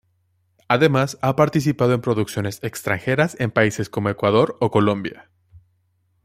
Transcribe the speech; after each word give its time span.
Además 0.67 1.19
ha 1.21 1.35
participado 1.35 1.93
en 1.93 2.01
producciones 2.01 2.57
extranjeras 2.63 3.37
en 3.39 3.51
países 3.51 3.87
como 3.87 4.09
Ecuador 4.09 4.57
o 4.59 4.71
Colombia. 4.71 5.29